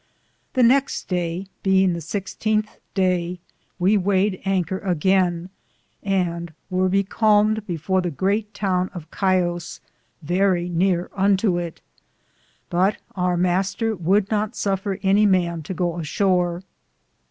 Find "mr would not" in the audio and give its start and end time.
13.37-14.55